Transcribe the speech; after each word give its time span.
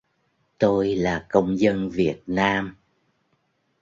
tôi 0.57 0.95
là 0.95 1.25
công 1.29 1.59
dân 1.59 1.89
việt 1.89 2.23
nam 2.27 2.75